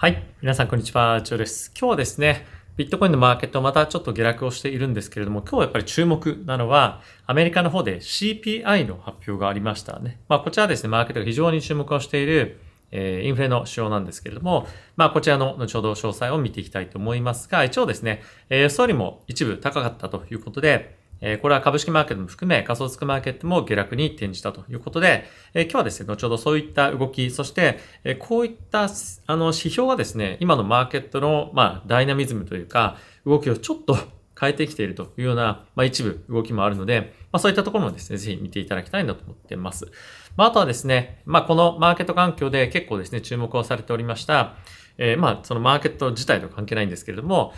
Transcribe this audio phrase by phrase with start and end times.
[0.00, 0.22] はい。
[0.40, 1.22] 皆さん、こんにちは。
[1.22, 1.72] ジョです。
[1.76, 10.20] 今日はですね、ビットコインのマーケットまたちょっと下落をしているんですけれども、今日はやっぱり注目なのは、アメリカの方で CPI の発表がありましたね。
[10.28, 12.60] まあ、こちらですね、マーケットが非常に注目をしている、
[12.92, 25.24] え、インフレの指標なんですけれども、まあ、こちらの後ほど詳細を見ていきたいと思いますが、一応ですね、えー、予想よりも一部高かったということで、えこれは株式マーケットも含め仮想通貨マーケットも下落に転じたということで、
[25.54, 28.88] え今日はですね、後ほどそういった動き、そして、えこういった
[29.26, 33.96] あの指標がですね、今のマーケットの、まあ、ダイナミズムというか、動きをちょっと
[34.38, 39.90] 変えてきているというような、まあ、一部動きもあるので、まあ、そういったところもですね、ぜひ見ていただきたいなと思っています。
[40.36, 44.54] まあ、あとはですね、まあ、このマーケット環境で結構ですね、注目をされておりました、
[44.98, 47.52] えー、まあ、そのマーケット自体と関係ないんですけれども、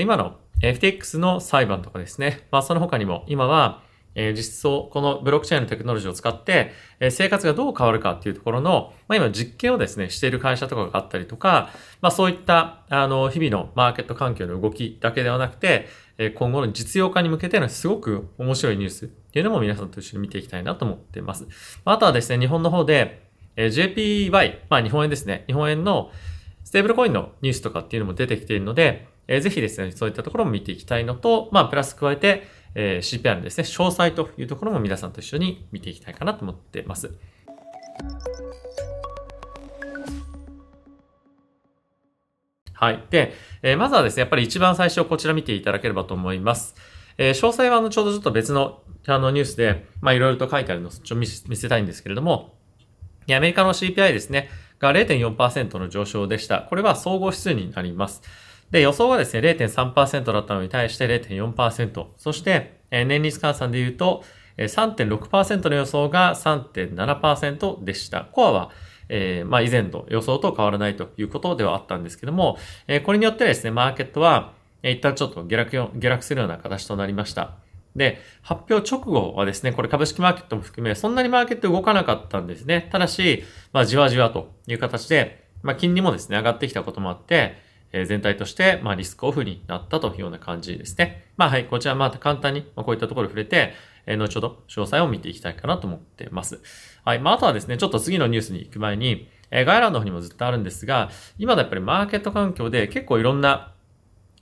[0.00, 2.46] 今の FTX の裁判とかですね。
[2.50, 3.82] まあその他にも今は、
[4.14, 21.48] え、実装、このブロックチェーンのテクノロジーを使って、え、生活がどう変わるかっていうところの、まあ、今実験をですね、している会社とかがあったりとか、まあそういった、あの、日々のマーケット環境の動きだけではなくて、え、今後の実用化に向けてのすごく面白いニュースっていうのも皆さんと一緒に見ていきたいなと思っています。
[21.84, 26.12] あとはですね、日本の方で、え、JPY、まあ日本円ですね、日本円の
[26.62, 37.12] ステーブルコインのニュースとかっていうのも出てきているので、えー、ぜひですね、そういったところも見ていきたいのと、まあ、プラス加えて、えー、CPR のですね、詳細というところも皆さんと一緒に見ていきたいかなと思っています。
[42.72, 43.04] はい。
[43.08, 46.74] で、えー、まずはですね、やっぱり一番最初こちら見ていただければと思います。
[47.16, 52.54] えー、詳細はあの、ちょうどちょっと別のあのニュースで、まあいろいろと書いてあるのをちょっと見せたいんですけれども、
[53.30, 56.60] アメリカの CPI ですね、が0.4%の上昇でした。
[56.62, 58.22] これは総合指数になります。
[58.70, 62.06] で、予想がですね、0.3%だったのに対して0.4%。
[62.16, 64.24] そして、え年率換算で言うと、
[64.56, 68.22] 3.6%の予想が3.7%でした。
[68.22, 68.70] コアは、
[69.08, 77.56] えー、まあ以前と予想と変わらないということではあったんですけども、えー、これによってですね、マーケットは、えー、一旦ちょっと下落下落するような形となりました。
[77.96, 82.88] で、発表直後はですね、これ株式マーケットも含め、そんなにマーケット動かなかったんですね。
[82.90, 87.62] ただし、まあじわじわという形で、まあ金利もですね、上がってきたこともあって、
[87.96, 91.26] え全体として、まあ、リスクオフになったというような感じですね。
[91.36, 93.72] まあ、はい、こちらまた簡単に、まこういったところ触れて、
[94.04, 96.60] え後ほど詳細を見ていきたいかなと思っています。
[97.04, 103.72] はい、まあ、あとはですね、ちょっと次のニュースに行く前に、え概要欄の方にもずっとあるんですが、今のやっぱりマーケット環境で結構いろんな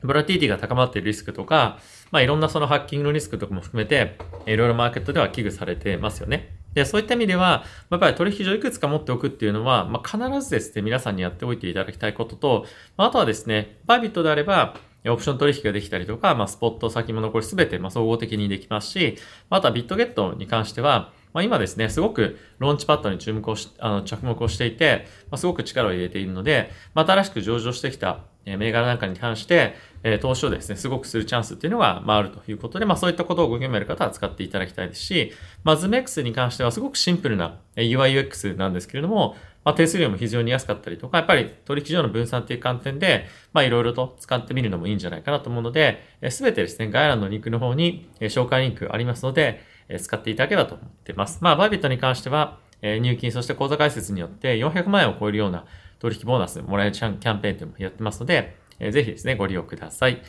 [0.02, 1.78] ボラティティが高まっているリスクとか、
[2.10, 6.61] まあいろんなそのハッキングのリスクとかも含めて、いろいろマーケットでは危惧されてますよね。
[6.75, 12.66] で、そういった意味では、やっぱり取引所いくつか持っておくっていうのは、まあ、必ずですね、皆さんにやっておいていただきたいことと、
[12.97, 14.75] あとはですね、バイビットであれば、
[15.10, 19.16] オプション取引ができたりとか、まあ、スポット先物これすべて、まあ、総合的にできますし、
[19.50, 35.32] あとはビットゲットに関しては、まあ、今ですね、すごくローンチパッドに注目をし、あの、着目をしていて、まあ、すごく力を入れているので、まあ、新しく上場してきたえ銘柄なんかに関して、え投資をですね、すごくするチャンスっていうのが、まあ、あるということで、まあ、そういったことをご興味ある方は使っていただきたいですし、
[35.62, 49.60] まあ、ズメックスに関してはすごくシンプルな UIUX なんですけれども、まあ、手数料も非常に安かったりとか、やっぱり取引所の分散っていう観点で、まあ、いろいろと使ってみるのもいいんじゃないかなと思うので、すべてですね、概要欄のリンクの方に紹介リンクありますので、
[50.00, 51.38] 使っていただければと思っています。
[51.42, 55.64] まあ、バイビットに関しては、入金、そして口座開設によって400万円を超えるような
[56.02, 60.20] 取引ボーナスもらえるキャンペーンというのもやってますので、ぜひですね、ご利用ください。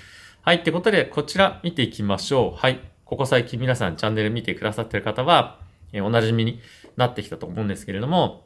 [0.43, 0.57] はい。
[0.57, 2.59] ってことで、こちら見ていきましょう。
[2.59, 2.79] はい。
[3.05, 5.59] ここ最近皆さんチャンネル見てくださってる方は、
[5.91, 6.59] えー、おなじみに
[6.95, 8.45] なってきたと思うんですけれども、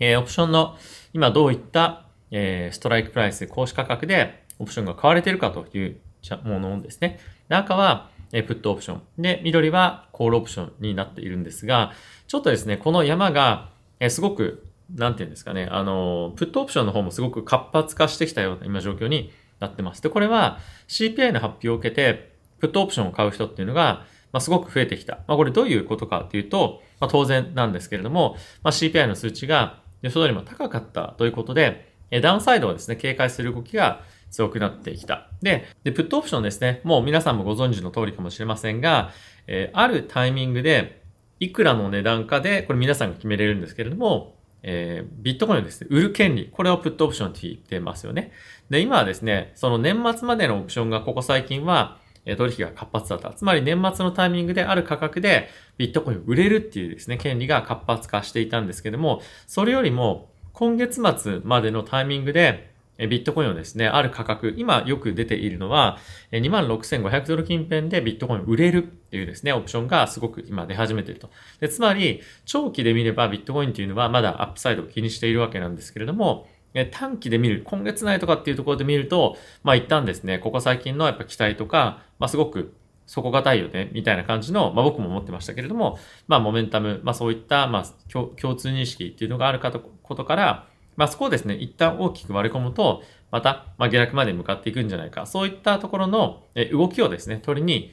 [0.00, 0.76] えー、オプションの
[1.12, 6.00] 今どういった、えー、ストライクプライス、公式価格でオプションが買われているかという
[6.42, 7.20] ものですね。
[7.48, 9.02] で赤は、え、プットオプション。
[9.18, 11.92] で、緑はコールオプションになっているんですが、
[12.26, 20.02] ちょっとですね、この山が、え、すごくなんていうんですかね、あの、プットオプションの方もすごく活発化してきたような今状況になってます。
[20.02, 20.58] で、これは
[20.88, 25.20] CPI の発表を受けて、プットオプションを買う人っていうのが、まあ、すごく増えてきた。
[25.26, 31.90] まあ、これどういうことかっていうと、まあ、当然なんですけれども、まあ、CPI の数値が予想よりも高かったということで、
[32.22, 35.28] ダウンサイドをですね、警戒する動きが強くなってきた。
[35.42, 39.12] で、で、プットオプションですね、もう皆さんもご存知の通りかもしれませんが、
[39.46, 41.00] えー、あるタイミングで、
[41.38, 48.32] いくらの値段かで、これ皆さんが決めれるんですけれども、えー、ビットコインをですね、売る権利、これをプットオプションって言ってますよね。
[48.68, 53.32] で、今はですね、その年末までのオプションがここ最近は、え取引が活発だった。
[53.32, 55.48] つまり年末のタイミングである価格で
[55.78, 62.69] ビットコインを売れるっていうですね、権利が活発化していたんですけども、それよりも今月末までのタイミングで
[63.08, 65.98] ビットコインをですね、ある価格、今よく出ているのは、
[66.32, 71.30] 26,500ドル近辺でビットコインを売れるっていうですね、オプションがすごく今出始めていると。
[71.60, 76.46] でつまり、長期で見ればビットコインっていうのはまだアップサイドを気にしているわけなんですけれども、
[76.92, 82.74] 短期で見る、今月内とかっていうところで見ると、まあ一旦ですね、ここ最近のやっぱ期待とか、まあすごく
[83.06, 85.98] 底堅いよね、みたいな感じの、まあ僕も思ってましたけれども、
[86.28, 90.66] まあモメンタム、まあそういった、まあ共通認識っていうのがあるかとことから、
[91.00, 97.90] まあそこをですね、一旦大きく割り込むと、また、まあ下落まで向かっていくんじゃないか、そういったところの動きをですね、取りに、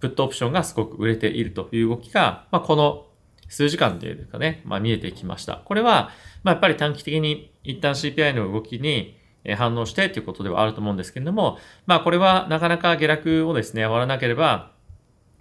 [0.00, 3.06] プットオプションがすごく売れているという動きが、まあこの
[3.46, 5.62] 数時間でいうかね、まあ見えてきました。
[5.64, 6.10] これは、
[6.42, 9.16] まあやっぱり短期的に一旦 CPI の動きに
[9.56, 14.72] 反応してということではあると思うんですけれども、まあこれはなかなか下落をですね、終わらなければ、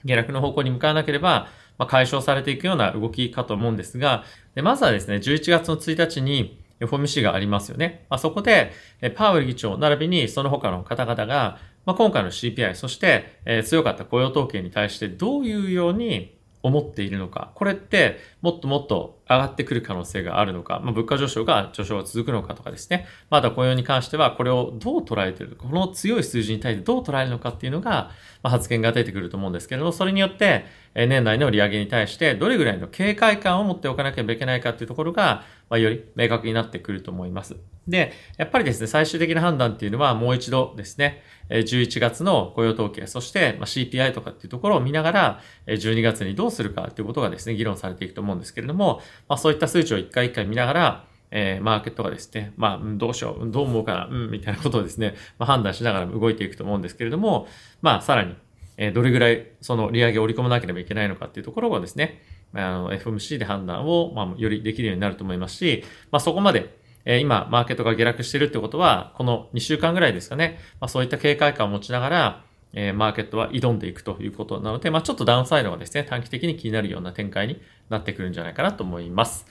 [0.06, 1.48] 下落の方向に向かわなければ、
[1.80, 4.24] まあ、解消されていくような動きかと思うんですが、
[4.54, 8.06] でまずはですね、11月の1日に FOMC がありますよね。
[8.10, 8.72] まあ、そこで、
[9.16, 17.52] パウエル議長並びにその他の方々が、まあ、今回の CPI、そして、え強かった雇用統計に対してどういうように思っているのか。
[17.56, 20.80] これってもっともっと上がってくる可能性があるのか。
[20.84, 23.06] まあ、物価上昇が上昇が続くのかとかですね。
[23.30, 28.12] また雇用に関してはこれをどう捉えてるこの強い数字に対してどう捉えるのかっていうのが、
[28.44, 30.66] まあ、発言が出てくると思うんですけれども、それによって、
[30.96, 37.56] 年内の利上げに対してどれぐらいの警戒感を持っておかなければいけないかっていうところが、まあ、より明確になってくると思います。
[37.88, 57.48] で、やっぱりですね、最終的な判断っていうのはもう一度ですね、11月の雇用統計、そして CPI とかっていうところを見ながら、12月にどうするかっていうことがですね、議論されていくと思うんですけれども、まあ、そういった数値を一回一回見ながら、えー、マーケットがですね、まあ、どうしよう、どう思うかな、うん、みたいなことをですね、まあ、判断しながら動いていくと思うんですけれども、
[57.82, 58.36] まあ、さらに、
[58.78, 62.22] えー、どれぐらいその利上げを織り込まなければいけないのかっていうところをですね、
[62.54, 72.44] あの、FMC で判断を、まあ、よりできるようになると思いますし、まあ、そこまで、え今、マーケットが下落してるってことは、この2週間ぐらいですかね、まあ、そういった警戒感を持ちながら、
[72.74, 79.46] えマーケットは挑んでいくということなので、まあ、ちょっとダウンサイドがですね、短期的に気になるような展開になってくるんじゃないかなと思います。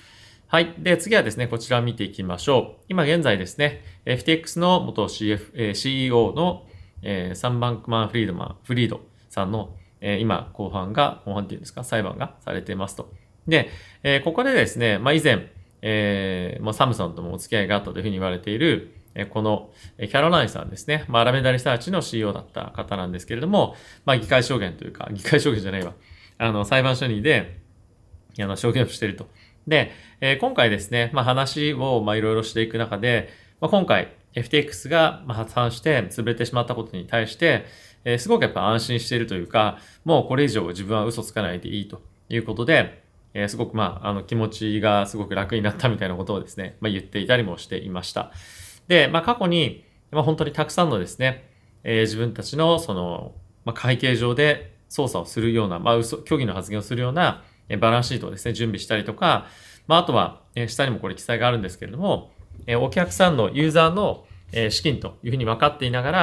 [0.49, 0.75] はい。
[0.79, 2.85] で、次はですね、こちらを見ていきましょう。
[2.89, 6.67] 今現在ですね、FTX の元 CF、え CEO の、
[7.03, 13.13] えサンバンクマン・フリードマン、フリードさんの、え今、後半が、後半っていうんですか、裁判がされていますと。
[13.49, 13.71] で、
[14.05, 15.49] えここでですね、まあ、以前、
[15.83, 21.07] えー、まあ、サムソンともお付き合いがあったというふうに言われている、この、キャロラインさんですね。
[21.09, 23.75] まあ、ラメダリサーチの CEO だった方なんですけれども、
[24.05, 25.95] まあ、議会証言というか、議会証言じゃないわ。
[26.37, 27.61] あの、裁判所にで、
[28.39, 29.29] あの、証言をしていると。
[29.67, 33.31] で、え、今回ですね、まあ、話を、ま、いろいろしていく中で、
[33.61, 37.65] まあ、今回、FTX が発散して潰れてしまったことに対して、
[38.05, 43.03] え、すごくやっぱ安心しているというか、もうこれ以上自分は嘘つかないでいいということで、
[43.35, 48.31] え、すごくまあ、あの気持ちがすごく楽になったみたいなことをですね、まあ、言っていたりもしていました。
[48.89, 51.49] で、まあ、過去に、まあ、本当にたくさんのですね、
[51.85, 53.35] えー、自分たちのその、
[53.65, 59.47] まあ、会計上で操作をするような、まあ、嘘、虚偽の発言をするような、えバランスシートをですね、準備したりとか、
[59.87, 62.31] まあ、あとは、え下にもこれ記載があるんですけれども、
[62.67, 66.21] えお客さんのユーザーの、え資金というふうに分かっていながら、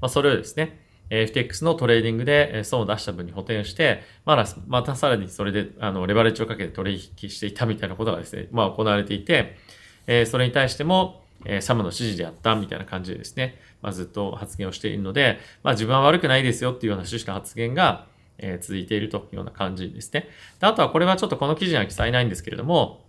[0.00, 0.80] まあ、それをですね、
[1.10, 9.56] え FTX のトレーディングで損を出した分に補填して、まだ、またさらにそれで、あの、レバレッジをかけて取引していたみたいなことがですね、まあ行われていて、
[10.06, 18.06] え、それに対しても、え、サムの指示でやったみたいな感じでですね、まあずっと発言をしているので、まあ自分は悪くないですよっていうような趣旨の発言が、
[18.38, 20.28] え、続いているというような感じですね。
[20.60, 23.06] であとはこれはちょっとこの記事には記載ないんですけれども、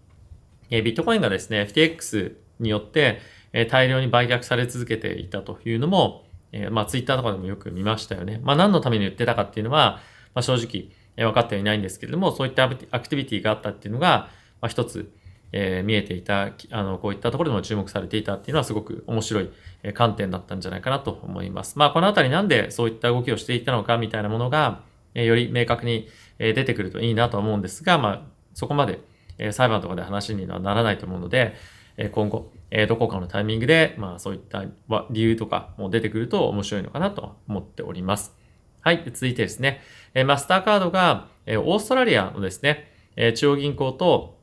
[0.70, 3.20] え、ビットコインがですね、FTX によって、
[3.54, 8.40] え、大量に売却され続けていたというのも、えー、まあツイッターとかでもよく見ましたよね。
[8.44, 10.00] まあ何のために言ってたかっていうのは、
[10.34, 14.30] まあ正直、え、分かってはいないんですけれども、そういったアクティビティがあったっていうのが、
[14.62, 15.12] まあ一つ、
[15.52, 19.50] えー、見えていた、あの、こういったところでも注目されていたっていうのはすごく面白い
[19.94, 21.78] 観点だったんじゃないかなと思います。
[21.78, 24.82] まあこのあたりなんでそういった動きをしていたのかみたいなものが、
[25.14, 28.22] え、より明確に出てくるといいなと思うんですが、まあ
[28.54, 29.00] そこまで、
[29.38, 31.56] え、裁判とかで話にはならないと思うので、
[31.98, 34.64] え今後、えどこかのタイミングで、まあそういった
[35.10, 38.36] 理由とかも出てくると面白いのかなと思っております。
[38.82, 39.04] はい。
[39.06, 39.82] 続いてですね、
[40.14, 44.37] えマスターカードが、えオーストラリアのですね、え中央銀行と、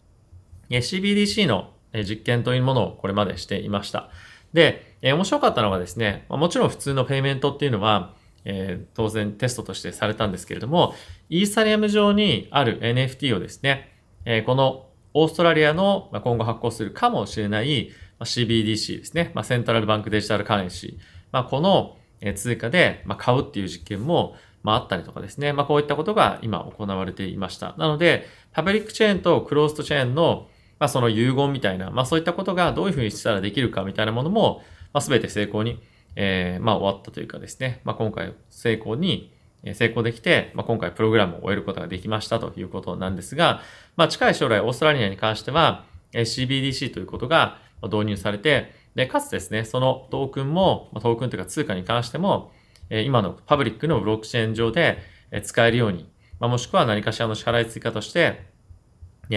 [0.71, 4.11] CBDC の実験というものをこれまでしていました。
[4.53, 10.95] で、え面白かったのがですね、もちろん普通のペイメントっていうのは、えー、当然テストとしてされたんですけれども、
[11.29, 13.93] イーサリアム上にある NFT をですね、
[14.25, 17.91] えー、このオーストラリアの今後発行するかもしれない
[18.21, 19.31] CBDC ですね。
[19.35, 21.03] まあ、セントラルバンクデジタルカレンシー。
[21.33, 21.97] まあ、この
[22.35, 25.53] 通貨で買うっていう実験も、あ、あったりとかですね。
[25.53, 27.75] まあ、こういったことが今行われていました。
[27.77, 34.63] なので、パブリックチェーンとクローストチェーンの、まあ、その融合みたいな、まあ、そういったことがどういうふうにしたらできるかみたいなものも、
[34.93, 35.81] まあ、すべて成功に、
[36.17, 37.81] えー、まあ、終わったというかですね。
[37.85, 39.33] まあ、今回成功に、
[39.73, 43.63] 成功できて、まあ、今回プログラムを終えることができましたということなんですが、
[43.97, 52.53] まあ、近い将来オーストラリアに関しては、CBDC ということが導入されて、で、かつですね、そのトークンも、トークンというか通貨に関しても、
[52.91, 54.99] 今のパブリックのブロックチェーン上で
[55.43, 58.54] 使えるように、まあもしくは何かしらの支払い追加として、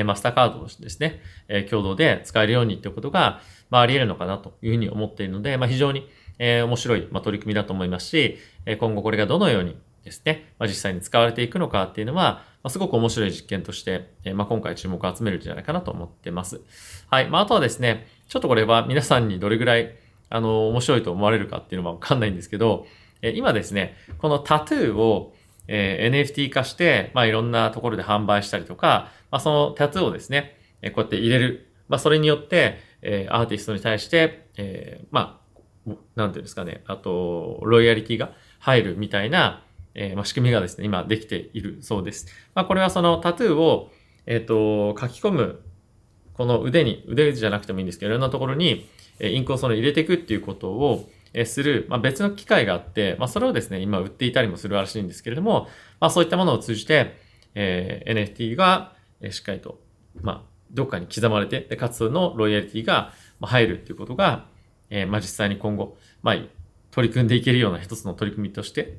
[0.03, 6.07] マスターカードとしてですねえ、共同で使えるようにということが、まあ、あり得るのかなというふうに思っているので、まあ、非常に、
[6.39, 9.77] えー、面白い、まあ、取り組みだと思いますしえ、今後これがどのように
[10.07, 16.61] ですね、まあ、実際に使われていくのかっていうのは、まあ、すごく面白い実験として、えー、まあ、今回注目を集めるんじゃないかなと思ってます。
[17.09, 17.29] はい。
[17.29, 19.95] まあ、あとはですね、ちょっとこれは皆さんにどれぐらい、
[20.29, 22.85] あの、面白いと思われるかっていうのはわかんないんですけど、
[23.21, 25.33] えー、今ですね、このタトゥーを、
[25.67, 31.67] えー、NFT 化して、まあ、いろんなところで販売したりとか、まあ、そのタトゥーをですね、え、こうやって入れる。
[31.87, 35.41] まあ、それによって、えー、アーティストに対して、えー、ま
[35.87, 39.63] あ、なんていうんですかね、あと、ロイヤリティが入るみたいな、
[39.95, 42.27] えー、まあ、仕組みがですね、今できているそうです。
[42.53, 43.91] まあ、これはそのタトゥーを、
[44.25, 45.61] えっ、と、書き込む、
[46.33, 48.87] この腕に、腕じゃなくてもいいんですけど、いろんなところに、
[49.19, 51.09] えインクをその入れていくっていうことを、
[51.45, 55.67] する、まあ、別の機械があって、まあ、それをですね、今売っていたりもするらしいんですけれども、
[55.99, 57.17] まあ、そういったものを通じて、
[57.55, 59.79] えー、NFT が、えしっかりと、
[60.21, 60.41] まあ、
[60.71, 64.45] どっかに刻まれて、で、かつのロイヤリティが入るっていうことが、
[64.89, 66.37] えー、まあ、実際に今後、まあ、
[66.91, 68.97] 取り組んでいけるような一つの取り組みとして、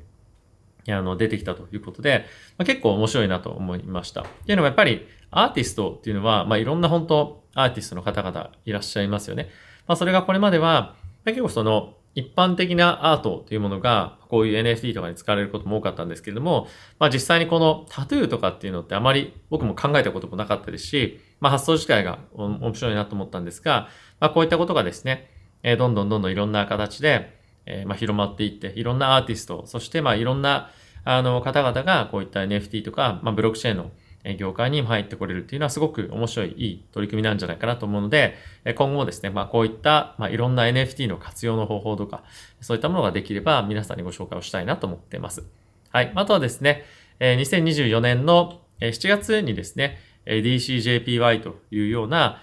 [0.87, 2.25] あの、出てきたということで、
[2.57, 4.21] まあ、結構面白いなと思いました。
[4.21, 9.49] っていうのはやっぱり、アーティストっていうのは、まあ、いろんな本当、アーティストの方々いらっしゃいますよね。
[9.87, 10.95] まあ、それがこれまでは、
[11.25, 16.67] 結構その、一般的なアートというものが、こういう NFT とかに使われることも多かったんですけれども、
[16.99, 23.89] まあ実際にこのタトゥーとかっていうのってあまり僕も考えたこともなかったですし、まあ発想自体が面白いなと思ったんですが、
[24.19, 25.29] まあこういったことがですね、
[25.63, 30.71] え、どんどんどんどんいろんな形で、え、まあ広まっていって、いろんなアーティスト、そしてまあいろんな
[31.03, 33.91] あの方々がこういった NFT とか、まあブロックチェーンの
[34.37, 38.35] 業界に入ってこれるっていうのはすごく面白い、いい取り組みなんじゃないかなと思うので、
[38.75, 42.23] 今後もですね、まあこういった、まあいろんな NFT の活用の方法とか、
[42.59, 45.45] そういったものができれば皆さんにご紹介をしたいなと思っています。
[45.89, 46.11] はい。
[46.15, 46.83] あとはですね、
[47.19, 52.41] 2024年の7月にですね、DCJPY というような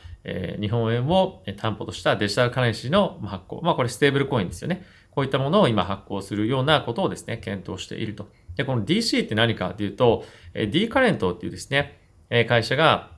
[0.61, 3.61] 日本円を担保としたデジタルカレンシーの発行。
[3.62, 4.85] まあこれステーブルコインですよね。
[5.11, 8.28] こういったものを今発行するようなことをですね、検討していると。
[8.56, 10.25] で、この DC って何かっていうと、
[10.70, 11.98] D カレントっていうですね、
[12.48, 13.12] 会社が、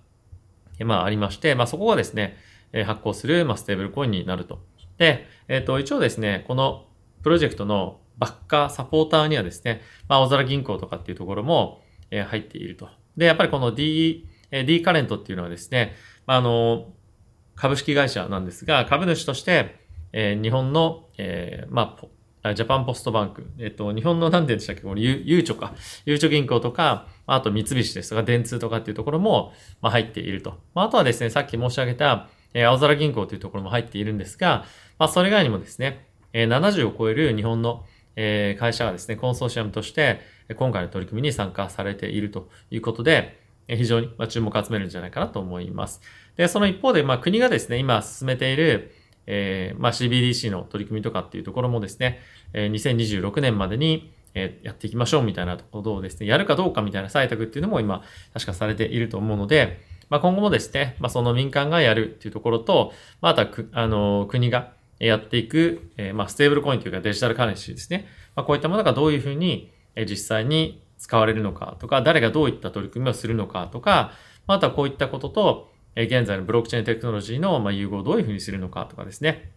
[0.84, 2.36] まあありまして、まあそこがですね、
[2.84, 4.60] 発行する、まあ、ステーブルコインになると。
[4.98, 6.86] で、えっ、ー、と、一応ですね、この
[7.22, 12.88] プロジェクトのバッカー、サポーターにはですね、まあ、大空銀行とかっていうところも、え、入っていると。
[13.16, 15.94] で、やっぱりこの D、D カレントっていうのはですね、
[16.26, 16.92] まあ、あの、
[17.54, 19.76] 株式会社なんですが、株主として、
[20.12, 22.06] え、日本の、え、まあ、
[22.54, 23.46] ジャパンポストバンク。
[23.58, 24.82] えっと、日本の何て言うんでしたっけ？
[24.82, 25.74] これ、ゆ、ゆうちょか？
[26.06, 29.52] ゆうちょ銀行とか、あと三菱ですとか、電通とかっていうところも、
[29.82, 30.58] まあ、入っていると。
[30.74, 34.64] まあ、あとはですね、さっき申し上げた、えー、青空銀行というところも入っているんですが、
[34.98, 37.84] まあ、それ以外にもですね、えー、70を超える日本の、
[38.16, 40.20] えー、会社がですね、コンソーシアムとして、
[40.56, 46.00] 今回の取り組みに参加されているということで、非常に注目を集めるんじゃないかなと思います。
[46.36, 48.92] で、その一方で、まあ、国がですね、今進めている、
[49.30, 52.18] えー、まあ CBDC の取り組みとかっていうところもですね、
[52.54, 68.06] え、2026年までに、え、やっていきましょうみたいなことをですね、やるかどうかみたいな採択っていうのも今、確かされていると思うので、まあ、今後もですね、まあ、その民間がやるっていうところと、まあ、あとは、あの、国がやっていく、えー、まあ、ステーブルコインというかデジタルカレンシーですね。
[68.34, 74.12] まあ、こういったものがどういうふうに、え実際に使われるのかとか、誰がどういった取り組みをするのかとか、
[74.46, 79.50] まあとはこういったことと、え現在のブロックチェーンテクノロジーの、ま融合をどういうふうにするのかとかですね。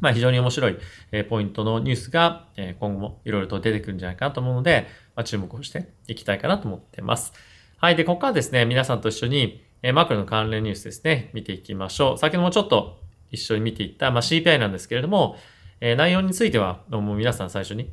[0.00, 0.78] まあ、非常に面白い、
[1.12, 7.32] えポイントのニュースが、え今後もいろいろと出てくるんじゃないかなと思うので、ま、注目をしていきたいかなと思っています。
[7.78, 7.96] はい。
[7.96, 12.18] で、ここからですね、皆さんと一緒に、えマクロの関連ニュースですね、見ていきましょう。
[12.18, 12.98] 先ほどもちょっと
[13.30, 15.36] 一緒に見ていった、まあ、CPI なんですけれども、
[15.80, 17.90] え内容については、もう皆さん最初に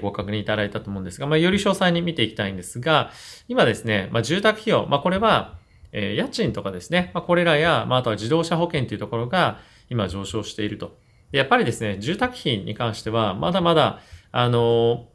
[0.00, 3.10] ご確認いただいたと思うんですが、まあ、より詳細に見ていきたいんですが、
[3.48, 5.57] 今ですね、まあ、住宅費用、まあ、これは、
[5.92, 9.58] え家賃とかですね、まあ、これらや、まあ、あとは自動車保険というところが
[9.90, 10.96] 今上昇していると。
[11.32, 14.00] やっぱりですね、住宅費に関しては、まだまだ、
[14.32, 15.08] あの、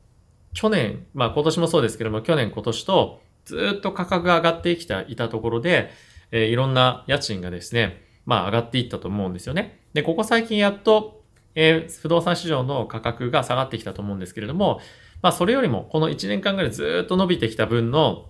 [0.53, 5.89] 去年、まあ今年もそうですけども、去年今年とずっと価格が上がってきた、いたところで、
[6.31, 9.79] えー、いろんな家賃がですね、まあ上がっていったと思うんですよね。
[9.93, 11.23] で、ここ最近やっと、
[11.55, 14.79] えー、不動産市場の価格が下がってきたと思うんですけれども、
[15.21, 18.29] まあそれよりもこの1年間ぐらいずっと伸びてきた分の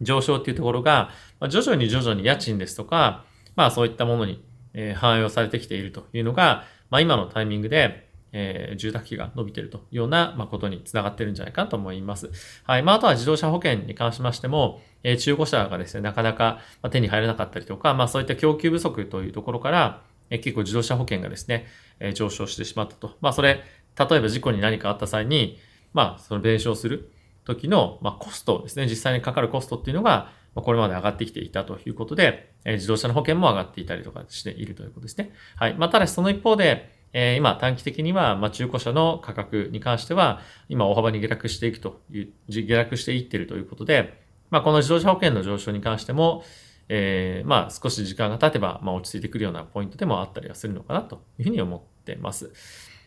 [0.00, 1.10] 上昇っていうところが、
[1.48, 3.24] 徐々に徐々に家賃ですとか、
[3.56, 12.32] まあそういったものに、え、反映をされてきているというのが、まあ今のタイミングで、えー、住宅費が伸びているというような、まあ、ことにつながってるんじゃないかと思います。
[12.64, 12.82] はい。
[12.82, 16.58] まあ、あとは自動車保険に関しましても、えー、中古車がですね、なかなか
[16.90, 21.66] 手に入らなかったりとか、まあ、そういった供給不足というところから、え結構自動車保険がですね、
[22.00, 23.16] え上昇してしまったと。
[23.20, 23.62] まあそれ、
[23.98, 25.58] 例えば事故に何かあった際に、
[25.92, 27.12] まあその弁償する
[27.44, 35.32] 時の、ま、コストですね、実際にかかるコストっていうのが、まこれまで上がってきていたということで、え自動車の保険も上がっていたりとかしているということですね。
[35.56, 35.74] はい。
[35.74, 46.44] まあ、ただしその一方で、え、今短期的には、ま中古車の価格に関しては、今大幅に下落していくという、下落していってるということで、まあ、この自動車保険の上昇に関しても、
[46.88, 52.52] えー、まあ、少し時間が経てば、まあ、落ち着いてくるようなポイントでもあったりはするのかなというふうに思ってます。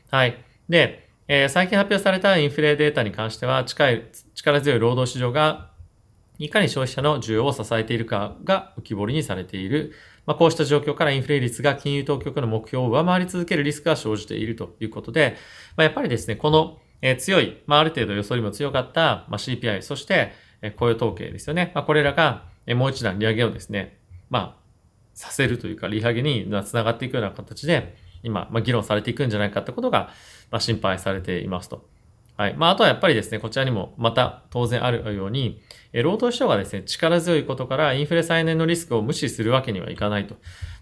[0.10, 0.44] はい。
[0.70, 5.72] で、えー、最近発表されたインフレデータに関しては、近い、力強い労働市場が、
[6.40, 9.92] いかに消費者の需要を支えているかが浮き彫りにされている。
[10.26, 15.36] まあ、こうした状況からインフレ率が金融当局の目標を上回り続けるリスクが生じているということで、
[15.76, 20.32] まあ、やっぱりですね、この、え、強い、まあ、ある程度予想よりも強かった、まあ、CPI、そして、
[20.62, 21.74] え、雇用統計ですよね。
[21.76, 24.56] まあ、これらが、え、もう一段利上げをですね、まあ、
[25.14, 30.12] させるというか、利上げにつながっていくような形で、今、まあ、議論されていくんじゃないかってことが、
[30.52, 31.88] まあ、心配されていますと。
[32.38, 32.56] はい。
[32.56, 35.62] まあ、あとはやっぱりですね、こちらにもまた当然あるように、
[35.92, 40.36] え労働市場がですね、力強いことからインフレ再燃のリスクを無視するわけにはいかないと。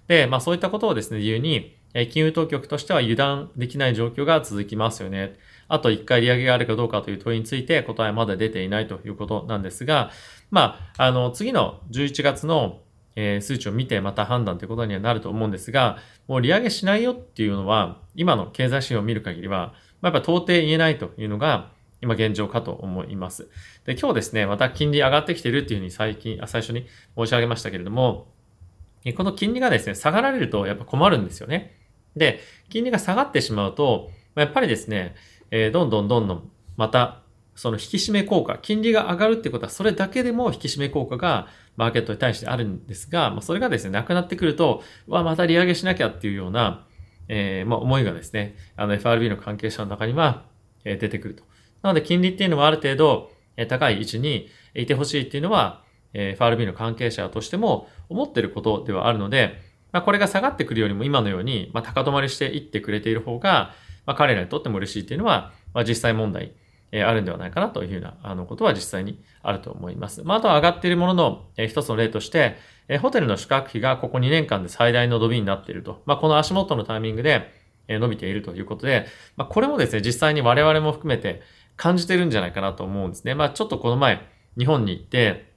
[0.07, 5.35] で、まあそういったことをですね、理由に、え金融当局としては油断できない状況が続きますよね。
[5.69, 10.11] あと1回利上げがあるかどうかという問いについて答えはまだ出ていないということなんですが、
[10.51, 12.81] まあ、あの、次の11月の
[13.15, 23.49] えー、数値を見てまた判断ということにはなると思うんですが、もう利上げしないよっていうのは、今の経済指標を見る限りは、まあ、やっぱ到底言えないというのが、今現状かと思います。
[23.85, 26.85] で、今日ですね、また金利上がってきてるっていうふうに最近、あ最初に
[27.17, 28.27] 申し上げましたけれども、
[29.15, 31.75] この金利がですね、下がられるとやっぱ困るんですよね。
[32.15, 35.15] で、金利が下がってしまうと、やっぱりですね、
[35.51, 37.21] えー、どんどんどんどんまた
[37.55, 46.85] その引き締め効果、金利が上がるってことはそれだけでも引き締め効果がマーケットに対してあるんですが、まあ、それがですね、なくなってくると、わ、また利上げしなきゃっていうような、
[47.27, 50.45] えー、まあ、思いがですね、あの FRB の関係者の中には、
[50.83, 51.43] え、出てくると。
[51.81, 55.83] なので、金利っていうのはある程度、え、高い位置にいてほしいっていうのは、
[56.13, 59.61] えー、FRB の関係者としても思ってることではあるので、
[59.91, 63.73] まあ、これが下がってくるよりも今のように、まあ、高止まりしていってくれている方が、
[64.05, 66.53] まあ、彼らにとっても嬉しいっていうのは、まあ、実際問題
[66.91, 70.23] えあるんではないかなというふうな、あの、ことは実際にあると思います。
[70.23, 76.01] まあ、あとは上がっているものの、え一つの例として、えホテルの宿泊費がここ2年間で最大の伸びになっていると。
[76.05, 77.51] まあ、この足元のタイミングで、
[77.87, 81.41] え伸びているということで、まあ、これもですね、実際に我々も含めて
[81.75, 83.35] 感じてるんじゃないかなと思うんですね。
[83.35, 85.53] まあ、ちょっとこの前、日本に行って、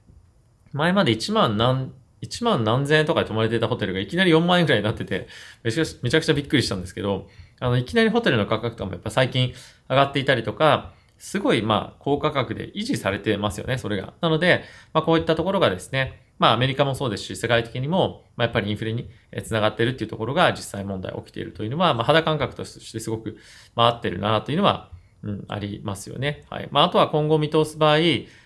[0.73, 5.27] 前まで1万何、1万何千円とかで泊まれていたホテルがいきなり4万円くらいになってて、
[5.63, 7.27] めちゃくちゃびっくりしたんですけど、
[7.59, 9.53] あの、いきなりホテルの価格とかもやっぱ最近
[9.89, 14.13] 上がっていたりとか、すごい、まあ、高価格で維持されてますよね、それが。
[14.21, 19.09] なので、まあ、こういったところがですね、まあ、アメリカもそうですし、世界的にも、まあ、やっぱりインフレに
[19.43, 23.37] つながってるっていうところが実際問題起きているというのは、まあ、肌感覚としてすごく、
[23.75, 24.89] まあ、合ってるなというのは、
[25.23, 26.45] うん、ありますよね。
[26.49, 26.69] はい。
[26.71, 27.97] まあ、あとは今後見通す場合、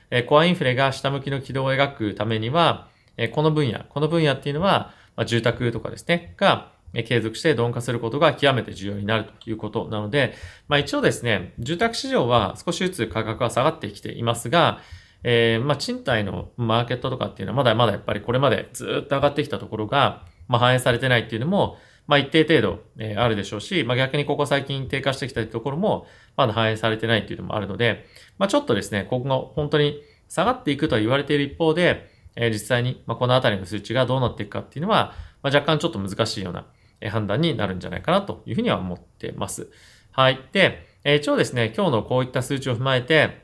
[0.10, 10.36] えコアインフレが下向きの軌道を描くためには、えこの分野、この分野っていうのは、まあ、住宅とかですね、が、継続して鈍化することが極めて重要になるということなので、
[10.68, 14.80] まあ一応ですね、住宅市場は少しずつ価格は下がってきていますが、
[15.24, 28.06] えー、まあ賃貸のマーケットとかっていうのはまだまだやっぱりこれまでずっと上がってきたところが、まあ反映されてないっていうのも、まあ一定程度、え、あるでしょうし、まあ逆にここ最近低下してきたところも、まだ反映されてないっていうのもあるので、
[28.38, 36.66] まあちょっとですね、今後本当に下がっていくとは言われている一方で、え、実際に、まこのあたりの数値がどうなっていくかっていうのは、ま若干ちょっと難しいような、
[37.10, 39.70] 判断になるんじゃないかなというふうには思ってます。
[40.12, 40.40] はい。
[40.52, 43.44] で、え一応ですね、今日のこういった数値を踏まえて、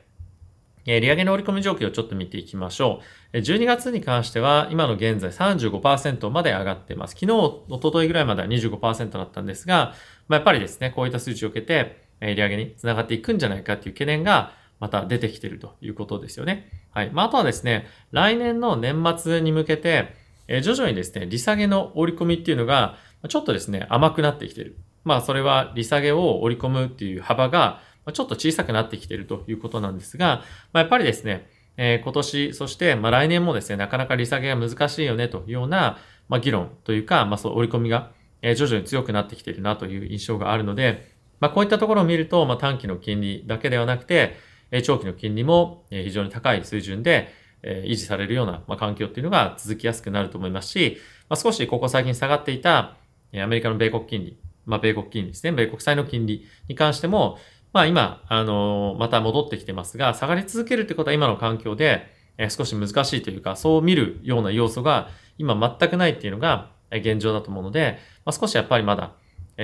[0.86, 3.00] え利上げの織り込み状況をちょっと見ていきましょ
[3.32, 3.38] う。
[3.38, 7.14] 12月に関しては、今の現在35%まで上がっています。
[7.18, 7.32] 昨日、
[7.68, 9.94] おとといぐらいまでは25%だったんですが、
[10.28, 16.70] まあ、やっぱりですね、こういった数値を受けて、え利上げにつながっていくんじゃないかっていう懸念が、また出てきてるということですよね。
[16.92, 17.10] はい。
[17.12, 20.14] まあ、あとはですね、来年の年末に向けて、
[20.48, 22.96] え徐々にですね、利下げの織り込みっていうのが、
[23.28, 24.76] ちょっとですね、甘くなってきてる。
[25.04, 27.80] まあ、それは利下げを織り込むっていう幅が、
[28.12, 44.36] ちょっと小さくなってきてるということなんですが、まあ、やっぱりですね、えー、今年、そして、まあ、来年もですね、なかなか利下げが難しいよねというような、まあ、議論というか、まあ、そう、織り込みが、え、徐々に強くなってきてるなという印象があるので、まあ、こういったところを見ると、まあ、短期の金利だけではなくて、
[44.70, 52.96] え、長期の金利も、え、非常に高い水準で、え、維持されるような、まあ、環境っていうのが続きやすくなると思いますし、まあ、少しここ最近下がっていた、
[53.34, 57.38] アメリカの米国金利、まあ、米国金利ですね、米国債の金利に関しても、
[57.72, 69.12] まあ今、あの、また戻ってきてますが、下がり続けるってことは今の環境で、え少し難しいというか、そう見るような要素が今全くないっていうのが、現状だと思うので、まあ、少しやっぱりまだ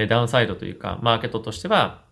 [0.09, 2.03] ダウンサイドというか、マーケットとしては、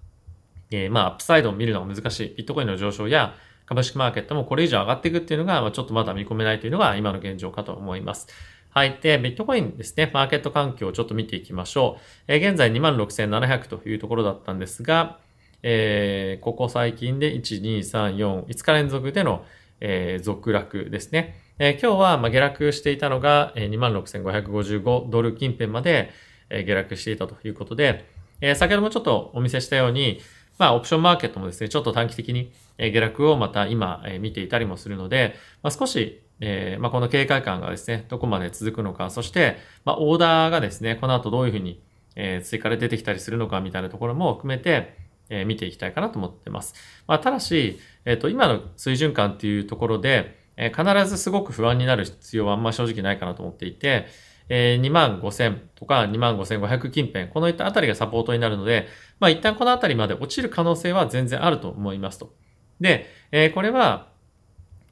[0.71, 2.35] え、まあ、アップサイドを見るのが難しい。
[2.37, 3.35] ビットコインの上昇や
[3.67, 8.29] 株式マーケットもこれ以上上がっていくっていうのが、まあ、ちょっとまだ見込めないというのが今の現状かと思います。
[8.75, 8.99] はい。
[9.01, 12.03] で、ビットコインですね、マーケット環境をちょっと見ていきましょう。
[12.27, 15.21] えー、現在26,700というところだったんですが、
[15.63, 19.45] えー、ここ最近で1、2、3、4、5日連続での、
[19.79, 21.41] えー、続落ですね。
[21.61, 26.11] えー、今日は、まあ、下落していたのが、えー、26,555ドル近辺まで、
[26.51, 28.11] えー、下落していたということで、
[28.41, 30.21] えー、先ほどもちょっとお見せしたように、
[30.59, 41.83] まあ、オプションマーケットもですね、ちょっと短期的に下落をまた今見ていたりもするので、まあ、少し、えー、まあ、この警戒感がですね、どこまで続くのか、そして、まあ、オーダーがですね、この後どういうふうに、
[42.17, 44.97] え追加で出てきたりするのかみたいなところも含めて、
[45.31, 46.75] え見ていきたいかなと思ってます。
[47.07, 54.07] まあ、ただし、えっ、と、今の水準感っていうところで、え必ずすごく不安になる必要はあんま正直ないかなと思っていて、
[54.49, 58.89] えー、2万5000とか2万5500近辺、このいったあたりがサポートになるので、
[59.21, 62.35] まあ一旦このあたりまで落ちる可能性は全然あると思いますと。
[62.81, 64.09] で、えー、これは、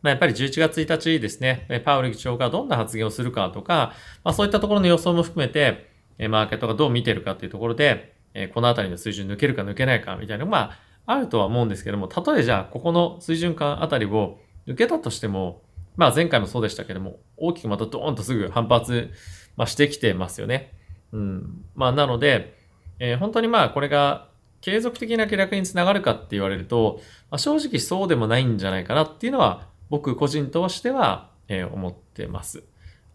[0.03, 5.91] まあ、やっぱり11月1日ですね、パウル議長がどんな発言をするかとか、まあそういったところの予想も含めて、
[6.29, 8.15] マーケットがどう見てるかっていうところで、
[8.53, 10.71] このあたりの水準抜けるか抜けないかみたいなのが、ま
[11.07, 15.63] あ、あるとは思うんですけども、例えじゃあ、ここの水準感あたりを抜けたとしても、
[15.97, 19.11] まあ前回もそうでしたけども、大きくまたドーンとすぐ反発
[19.57, 20.73] まあ、してきてますよね。
[21.13, 21.65] うん。
[21.75, 22.57] まあ、なので、
[22.99, 24.29] えー、本当にまあ、これが
[24.61, 32.63] 継続的な下落につながるかって言われると、まあ、正直そうでもないんじゃないかなっていうのは、僕個人としては、えー、思ってます。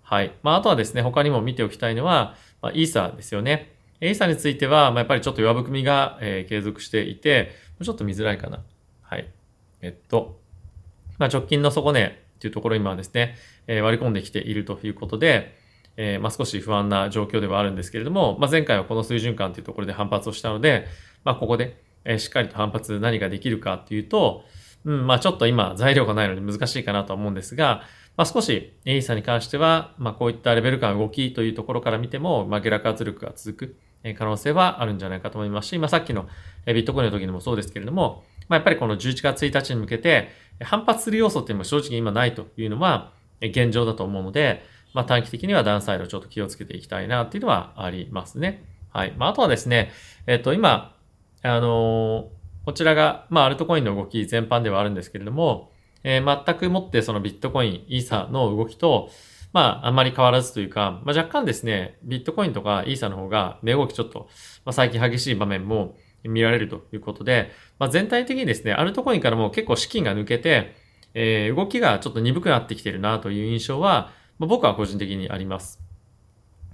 [0.04, 0.36] はい。
[0.44, 3.74] まあ、あとはですね、他にも見ておきたいのは、まあ、イーサですよね。
[4.00, 7.50] イーサについては、まあ、やっぱりちょっと弱含みが、えー、継続していて、
[7.82, 8.62] ちょっと見づらいかな。
[9.02, 9.28] はい。
[9.82, 10.40] えっと、
[11.18, 15.58] まあ、直近の底値っていうところ今はですね、えー、割り込んできているということで、
[15.96, 20.86] えー、まあ、少し不安な状況ではあるんですけれども、まあ、前回はこの水準感というところで反発をしたので、
[21.24, 24.46] まあ、ここで、えしっかりと反発何ができるかっていうと、
[24.88, 27.82] うん、まあ、ちょっと今材料がないので難しいかなと思うんですが、
[28.16, 36.26] まあ、少しエイサに関しては、まあ、こういったレベル感動きというところから見ても、まあ、下落圧力が続く可能性はあるんじゃないかと思いますし、まあ、さっきの
[36.66, 40.30] ビットコインの時にもそうですけれども、まあ、やっぱりこの11月1日に向けて
[40.62, 48.64] 反発する要素っていうのも正直今ないというのは現状だと思うので、まあ、短期的にはダウンサイドちょっと気をつけていきたいなっていうのはありますね。
[48.94, 49.14] はい。
[49.18, 49.92] まあ、あとはですね、
[50.26, 50.96] えっ、と、今、
[51.44, 52.37] あのー、
[52.68, 55.72] こちらが、まあ、アルトコインの動き全般ではあるんですけれども、
[56.04, 59.10] えー、全くもってそのビットコイン、イーサの動きと、
[59.54, 64.28] まあ、あんまり変わらずというか、まあ、若干ですね、ビットコインとかイーサの方が値動きちょっと、
[64.66, 70.76] まあ、最近激しい場面も見られるということで、まあ、全体的にですね、アルトコインからも結構資金が抜けて、
[71.14, 75.80] えー、動きがちょっと鈍くなってきてるなという印象は、まあ、僕は個人的にあります。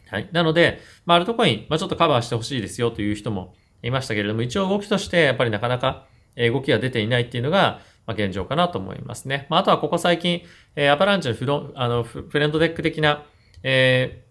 [0.08, 0.28] はい。
[0.32, 9.48] なので、まあ、アルトコイン、まあ、ちょっとカバーしてほしいですよという人もいましたけれども、一応動きとしてやっぱりなかなか動きが出ていないっていうのが、ま、現状かなと思いますね。
[9.50, 10.42] まあ、とはここ最近、
[10.76, 13.24] え、アバランチのフロあのフレンドテック的な、
[13.62, 14.24] え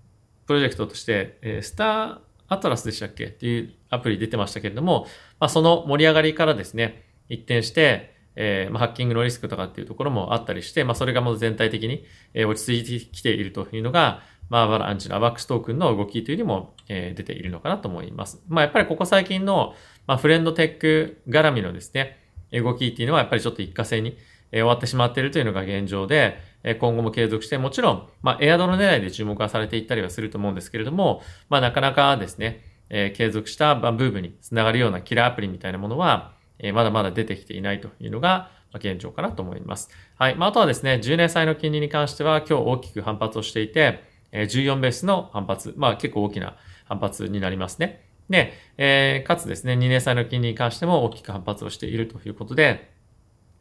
[0.44, 3.26] ー、プロジェクトとして、え、スターアトラスでしたっけ？
[3.26, 5.06] っていうアプリ出てましたけれども、
[5.40, 18.42] まあ、その盛り上がりからですね、一転して、えー、ま、ハッキングのリスクとかっていうところもあったりして、まあ、それがもう全体的に、え、落ち着いてきているというのが、まあ、アバランチの AVAXトークンの動きというにも、え、出ているのかなと思います。
[18.48, 19.74] まあ、やっぱりここ最近の、
[20.06, 22.18] まあ、フレンドテック絡みのですね、
[22.52, 24.18] 動きっていうのはやっぱりちょっと一過性に、
[24.50, 39.88] え、終わってしまっているというのが現状で、え、今後も継続して、もちろん、まあ、エアドロ狙いで注目はされていったりはすると思うんですけれども、まあ、なかなかですね、え、継続したブームにつながるようなキラーアプリみたいなものは、え、まだまだ出てきていないというのが、現状かなと思います。
[40.16, 40.34] はい。
[40.34, 48.04] まあ、あとはですね、10年債の金利に関しては今日大きく反発をしていて、14ベースの反発、まあ結構大きな反発になりますね。
[48.30, 52.90] で、えー、かつですね、2年債の金利に関しても大きく反発をしているということで、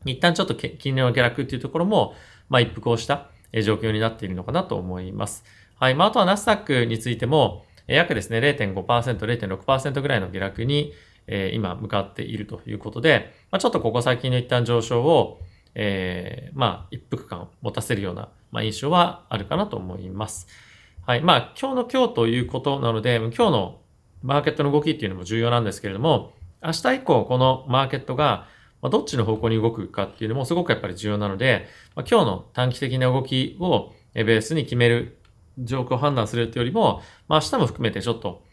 [0.06, 2.16] 一旦ちょっと金利の下落っていうところも、
[2.50, 3.30] まあ一服をした
[3.64, 5.44] 状況になっているのかなと思います。
[5.80, 5.96] はい。
[5.96, 10.94] まあ、あとはナスダックについても、約ですね、0.5%、0.6%ぐらいの下落に、
[11.28, 15.42] えー、今向かっているということで、まあ、ちょっとここ最近の一旦上昇を、
[15.76, 20.48] えー、まあ、一服感を持たせるような、まあ、印象はあるかなと思います。
[21.06, 21.22] はい。
[21.22, 23.82] まあ、今日の今日ということなので、今日の
[24.22, 26.34] マーケットの動きっていうのも重要なんですけれども、
[26.64, 28.48] 明日以降このマーケットが
[28.84, 35.18] どっちの方向に動くかっていうのもすごくやっぱり重要なので、今日の短期的な動きをベースに決める
[35.58, 38.44] 状況を判断するっていうよりも、まあ、明日も含めてちょっと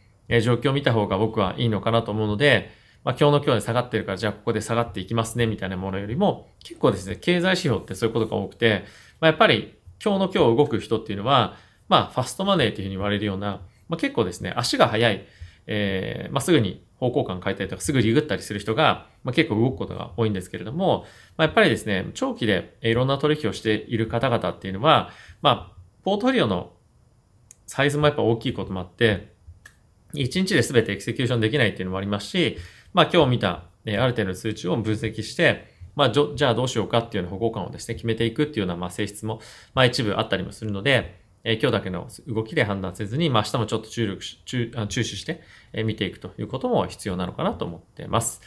[0.42, 2.70] 状況を見た方が僕はいいのかなと思うので、
[3.04, 8.84] まあ、今日の今日で下がってるから、じゃあここで下がっていきますね、みたいなものよりも、結構ですね、経済指標ってそういうことが多くて、
[9.20, 11.56] ま、やっぱり今日の今日動く人っていうのは、
[11.88, 15.26] まあ、ファストマネーっていうふうに言われるような、まあ、結構ですね、足が速い、
[15.66, 21.04] えー、まあ、すぐに方向感変えたりとか、すぐリグったりする人が、まあ、結構動くことが多いんですけれども、
[21.36, 25.10] まあ、やっぱりですね、長期でいろんな取引をしている方々っていうのは、
[25.42, 26.72] まあ、ポートフォリオの
[27.66, 29.32] サイズもやっぱ大きいこともあって、
[30.14, 32.56] 1日で全てエクセキューションできないっていうのもありますし、
[32.94, 39.40] まあ今日見た、えある程度の数値を分析して、まあじゃあどうしようかっていうような方向感をですね、決めていくっていうようなまあ性質も、
[39.74, 48.42] まあ一部あったりもするので、え今日だけの動きで判断せずに、まあ明日もちょっと注力し、注注視して、え見ていくということも必要なのかなと思っています。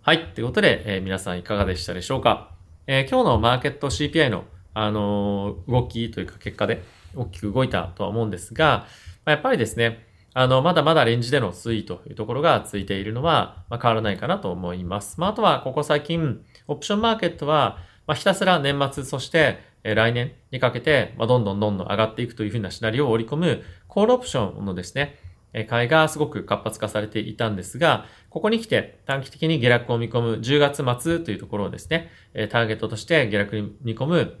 [0.00, 0.32] はい。
[0.32, 2.52] ということで、え皆さんいかがでしたでしょうか、
[2.86, 6.82] え今日のマーケット CPI の、あの動きというか結果で
[7.14, 8.86] 大きく動いたとは思うんですが、
[9.26, 15.20] まあ、やっぱりですね、あの、まだまだレンジでの推移というところがついているのは、まあ、変わらないかなと思います。
[15.20, 25.18] まあ、あとは、ここ最近、オプションマーケットは、まあ、ひたすら年末、そして、え来年にかけて、まあ、どんどんどんどん上がっていくというふうなシナリオを織り込む、コールオプションのですね、
[25.52, 34.36] え買いがすごく活発化されていたんですが、ここに来て短期的に下落を見込む10月末というところをですね、えターゲットとして下落に見込む、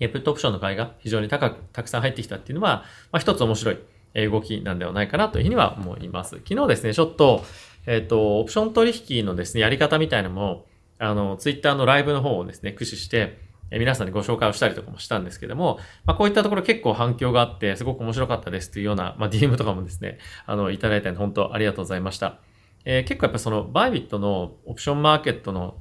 [0.00, 3.78] えプットオプションの買いが非常に高く、たくさん入ってきたっていうのは、まあ、一つ面白い
[4.14, 6.36] 動きなんではないかなというふうには思います。
[6.46, 7.44] 昨日ですね、ちょっと、
[7.86, 10.66] えっ、ー、と、オプション取引のですね、やり方みたいなのも、
[10.98, 13.38] あの、ツイッターのライブの方をですね、駆使して、
[13.70, 22.38] え皆さんにご紹介をしたりとかもしたんですけども、まあ、こういったところ結構反響があって、すごく面白かったですというような、まあ、DM とかもですね、あの、いただいたので本当ありがとうございました。
[22.84, 25.76] えー、結構やっぱその、バイビットのオプションマーケットの、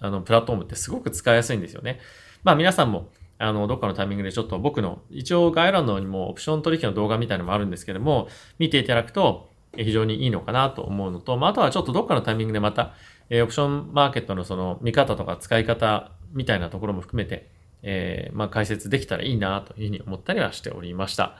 [0.00, 2.00] あの、プラットフォームってすごく使いやすいんですよね。
[2.42, 12.92] まあ皆さんも、あの、どっかのタイミングでちょっと僕の、一応概要欄のにもオプション取引の動画みたいなのもあるんですけども、見ていただくと非常にいいのかなと思うのと、まあ、あとはちょっとどっかのタイミングでまた、
[13.30, 17.48] えー、オプションマーケットのその見方とか使い方みたいなところも含めて、
[17.82, 21.36] えー、まあ、解説できたらいいなというふうに思ったりはしておりました。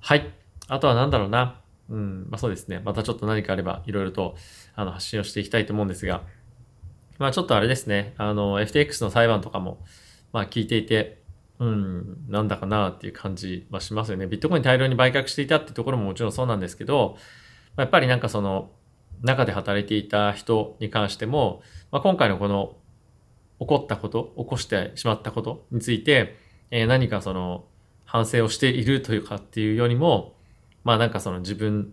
[0.00, 0.32] はい。
[0.68, 1.60] あとは何だろうな。
[1.88, 2.80] うん、まあそうですね。
[2.84, 4.36] またちょっと何かあればいろいろと
[4.74, 6.22] あの発信をしていきたいと思うんですが、
[7.18, 8.14] まあちょっとあれですね。
[8.16, 9.78] あの、FTX の裁判とかも、
[10.32, 11.22] まあ聞いていて、
[11.58, 14.26] うん、なんだかなっていう感じはしますよね。
[14.26, 17.16] ビットコイン大量に売却していたってところももちろんそうなんですけど、
[17.76, 18.70] やっぱりなんかその、
[19.22, 22.76] 中で働いていた人に関しても、まあ、今回のこの
[23.58, 26.36] 起こったこと、起こしてしまったことについて、
[26.70, 27.64] えー、何かその
[28.04, 30.34] 反省をしているというかっていうよりも、
[30.84, 31.92] まあなんかその自分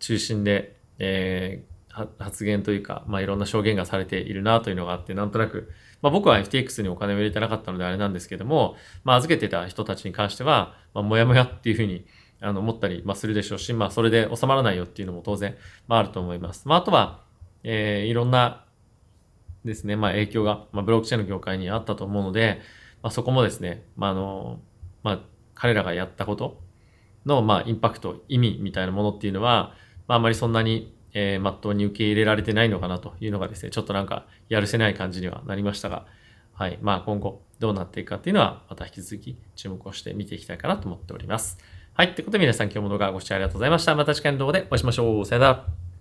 [0.00, 5.70] 中心で、えー、発言というか、まあいろんな証言がされているなというのがあって、なんとなく、
[6.02, 12.04] まあ、僕は FTX にお金を入れてなかったのであれなんですけども、まあ、預けてた人たちに関しては、まあ、もやもやっていうふうに、
[12.40, 16.66] あの、思ったり、ま、するでしょうし、まあ、それで収まらないよっていうのも当然、まあ、あると思います。
[16.66, 17.22] まあ、あとは、
[17.62, 18.64] えー、いろんな
[19.64, 22.60] ですね、まあ、影響が、まあ、ブロックチェーンの業界にあったと思うので、
[23.02, 24.60] まあ、そこもですね、まあ、あの、
[25.04, 25.20] まあ、
[25.54, 26.60] 彼らがやったこと
[27.26, 29.74] の、まあ、インパクト、意味みたいなものっていうのは、
[30.08, 36.06] まあ、あまりそんなにえー、まっとうに受け入れられてないのかなというのがですね、ちょっとなんかやるせない感じにはなりましたが、
[36.54, 36.78] はい。
[36.80, 41.58] まあ今後どうなっていくかっていうのは、また引き続き注目をして見ていきたいかなと思っております。
[41.94, 42.14] はい。
[42.14, 43.94] ということで皆さん今日も動画ご視聴ありがとうございました。
[43.94, 45.26] また次回の動画でお会いしましょう。
[45.26, 45.91] さよなら。